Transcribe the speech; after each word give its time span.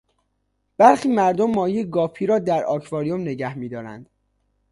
برخی 0.77 1.07
مردم 1.09 1.51
ماهی 1.51 1.83
گاپی 1.85 2.25
را 2.25 2.39
در 2.39 2.63
آکواریم 2.63 3.21
نگهمیدارند. 3.21 4.09